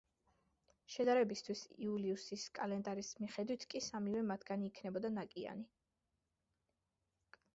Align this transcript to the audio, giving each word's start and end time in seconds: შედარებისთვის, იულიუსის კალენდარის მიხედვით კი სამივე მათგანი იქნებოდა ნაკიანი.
შედარებისთვის, 0.93 1.59
იულიუსის 1.87 2.45
კალენდარის 2.59 3.11
მიხედვით 3.19 3.67
კი 3.73 3.81
სამივე 3.89 4.23
მათგანი 4.31 4.67
იქნებოდა 4.71 5.11
ნაკიანი. 5.19 5.67